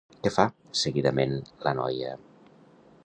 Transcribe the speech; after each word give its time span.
Què 0.27 0.29
fa, 0.37 0.45
seguidament, 0.83 1.37
la 1.67 1.75
noia? 1.81 2.17